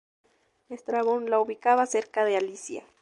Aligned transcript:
Estrabón 0.69 1.29
la 1.29 1.39
ubicaba 1.39 1.85
cerca 1.85 2.25
de 2.25 2.35
Alicia. 2.35 2.83